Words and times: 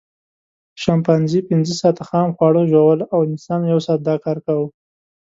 شامپانزي 0.83 1.39
پینځه 1.47 1.73
ساعته 1.81 2.03
خام 2.09 2.29
خواړه 2.37 2.61
ژوول 2.71 2.99
او 3.13 3.19
انسان 3.29 3.61
یو 3.71 3.79
ساعت 3.85 4.01
دا 4.09 4.15
کار 4.25 4.37
کاوه. 4.45 4.67